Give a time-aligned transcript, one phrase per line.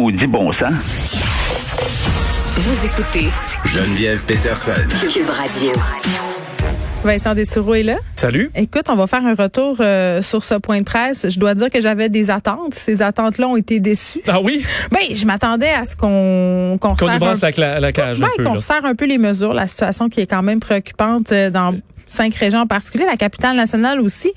[0.00, 0.72] maudit bon sens.
[2.56, 3.28] Vous écoutez
[3.66, 4.72] Geneviève Peterson.
[5.12, 5.72] Cube Radio.
[7.04, 7.96] Vincent Dessureau est là.
[8.14, 8.50] Salut.
[8.54, 11.26] Écoute, on va faire un retour euh, sur ce point de presse.
[11.28, 12.72] Je dois dire que j'avais des attentes.
[12.74, 14.22] Ces attentes-là ont été déçues.
[14.26, 14.64] Ah oui?
[14.90, 18.44] Ben, je m'attendais à ce qu'on qu'on brasse un- la, la cage Ben, un peu.
[18.44, 18.56] qu'on là.
[18.56, 21.74] resserre un peu les mesures, la situation qui est quand même préoccupante euh, dans
[22.06, 24.32] cinq régions en particulier, la capitale nationale aussi.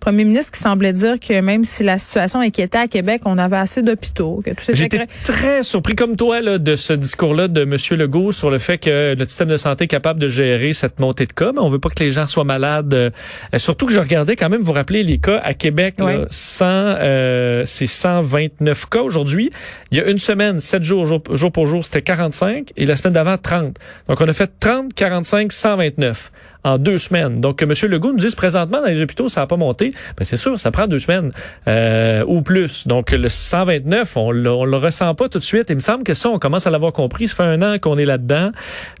[0.00, 3.56] Premier ministre qui semblait dire que même si la situation inquiétait à Québec, on avait
[3.56, 7.62] assez d'hôpitaux, que tout était J'étais très surpris comme toi là, de ce discours-là de
[7.62, 7.76] M.
[7.98, 11.26] Legault sur le fait que notre système de santé est capable de gérer cette montée
[11.26, 11.52] de cas.
[11.52, 12.94] Mais on veut pas que les gens soient malades.
[12.94, 13.10] Euh,
[13.56, 16.26] surtout que je regardais quand même, vous rappelez les cas à Québec, là, Ouais.
[16.30, 19.50] 100, euh, c'est 129 cas aujourd'hui.
[19.90, 22.96] Il y a une semaine, 7 jours, jour, jour pour jour, c'était 45 et la
[22.96, 23.76] semaine d'avant, 30.
[24.08, 26.30] Donc on a fait 30, 45, 129
[26.64, 27.40] en deux semaines.
[27.40, 27.72] Donc M.
[27.88, 29.92] Legault nous dit présentement dans les hôpitaux, ça n'a pas monté.
[30.16, 31.32] Ben, c'est sûr, ça prend deux semaines
[31.66, 32.86] euh, ou plus.
[32.86, 35.66] Donc le 129, on on le ressent pas tout de suite.
[35.70, 37.28] Il me semble que ça, on commence à l'avoir compris.
[37.28, 38.50] Ça fait un an qu'on est là-dedans.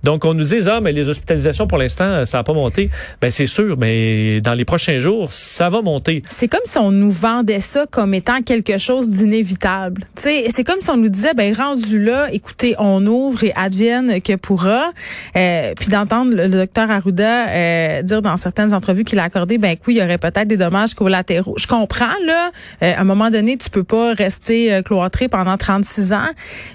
[0.04, 2.90] Donc on nous dit ah mais les hospitalisations pour l'instant ça n'a pas monté.
[3.20, 6.22] Ben c'est sûr, mais dans les prochains jours ça va monter.
[6.28, 10.04] C'est comme si on nous vendait ça comme étant quelque chose d'inévitable.
[10.16, 14.36] C'est comme si on nous disait, ben rendu là, écoutez, on ouvre et advienne que
[14.36, 14.92] pourra.
[15.36, 19.58] Euh, puis d'entendre le, le docteur Arruda euh, dire dans certaines entrevues qu'il a accordé,
[19.58, 21.56] ben oui, il y aurait peut-être des dommages collatéraux.
[21.58, 22.50] Je comprends là,
[22.82, 26.30] euh, à un moment donné, tu peux pas rester euh, cloîtré pendant 36 ans,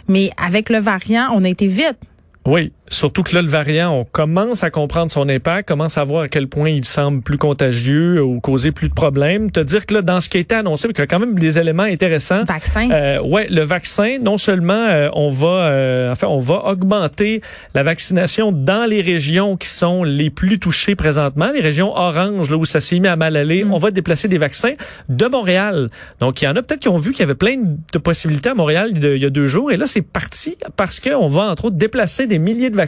[0.07, 1.97] mais avec le variant, on a été vite.
[2.45, 6.23] Oui, surtout que là, le variant, on commence à comprendre son impact, commence à voir
[6.23, 9.51] à quel point il semble plus contagieux ou causer plus de problèmes.
[9.51, 11.37] Te dire que là, dans ce qui a été annoncé, il y a quand même
[11.37, 12.43] des éléments intéressants.
[12.45, 12.89] Vaccin.
[12.91, 17.41] Euh, ouais, le vaccin, non seulement euh, on va, euh, enfin, on va augmenter
[17.73, 22.57] la vaccination dans les régions qui sont les plus touchées présentement, les régions oranges, là
[22.57, 23.65] où ça s'est mis à mal aller.
[23.69, 24.73] On va déplacer des vaccins
[25.09, 25.87] de Montréal.
[26.19, 27.55] Donc, il y en a peut-être qui ont vu qu'il y avait plein
[27.93, 30.99] de possibilités à Montréal de- il y a deux jours, et là, c'est parti parce
[30.99, 32.82] qu'on va entre autres déplacer des milliers de vaccins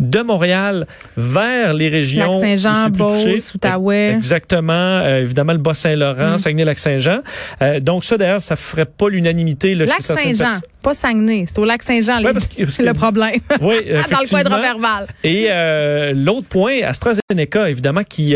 [0.00, 2.40] de Montréal vers les régions.
[2.40, 2.88] Lac-Saint-Jean.
[2.90, 4.12] Beauce, Outaouais.
[4.14, 4.72] Exactement.
[4.72, 7.20] Euh, évidemment, le Bas-Saint-Laurent, Saguenay-Lac-Saint-Jean.
[7.62, 9.74] Euh, donc ça, d'ailleurs, ça ferait pas l'unanimité.
[9.74, 10.70] là, Lac chez certaines Saint-Jean, personnes.
[10.82, 12.32] pas Saguenay, c'est au Lac Saint-Jean, les- Ouais,
[12.84, 13.30] le problème.
[13.60, 13.76] Oui,
[14.10, 14.48] Dans le coin de.
[14.48, 15.06] Roberval.
[15.24, 18.34] Et euh, l'autre point, AstraZeneca, évidemment, qui,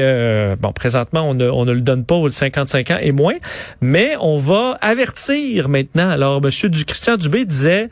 [0.61, 3.35] bon, présentement, on ne, on ne le donne pas aux 55 ans et moins,
[3.81, 6.09] mais on va avertir maintenant.
[6.11, 7.89] Alors, du Christian Dubé disait,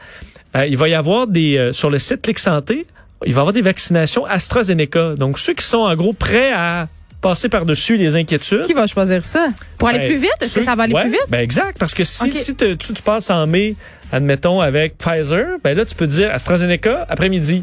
[0.56, 2.86] euh, il va y avoir des, euh, sur le site Clic Santé,
[3.26, 5.14] il va y avoir des vaccinations AstraZeneca.
[5.16, 6.88] Donc, ceux qui sont en gros prêts à
[7.20, 8.62] passer par-dessus les inquiétudes.
[8.62, 9.48] Qui va choisir ça?
[9.76, 10.32] Pour aller Ben, plus vite?
[10.40, 11.26] Est-ce que ça va aller ouais, plus vite?
[11.28, 13.76] Ben exact, parce que si, si te- tu, tu passes en mai,
[14.10, 17.62] admettons, avec Pfizer, ben là, tu peux dire AstraZeneca après-midi.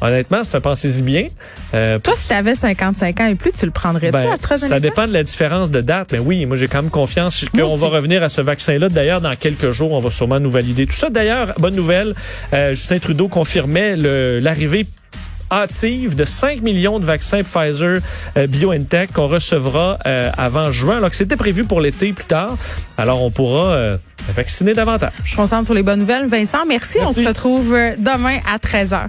[0.00, 1.26] Honnêtement, c'est un pensez-y bien.
[1.74, 4.74] Euh, Toi, si tu avais 55 ans et plus, tu le prendrais-tu, ben, AstraZeneca?
[4.76, 6.10] ça dépend de la différence de date.
[6.12, 8.88] Mais oui, moi, j'ai quand même confiance qu'on va revenir à ce vaccin-là.
[8.88, 11.10] D'ailleurs, dans quelques jours, on va sûrement nous valider tout ça.
[11.10, 12.14] D'ailleurs, bonne nouvelle,
[12.52, 14.86] euh, Justin Trudeau confirmait l'arrivée
[15.50, 18.00] hâtive de 5 millions de vaccins Pfizer
[18.36, 22.56] euh, BioNTech qu'on recevra euh, avant juin, alors que c'était prévu pour l'été plus tard.
[22.98, 23.96] Alors, on pourra euh,
[24.34, 25.12] vacciner davantage.
[25.24, 26.26] Je concentre sur les bonnes nouvelles.
[26.26, 26.98] Vincent, merci.
[26.98, 27.20] Merci.
[27.20, 29.06] On se retrouve euh, demain à 13h.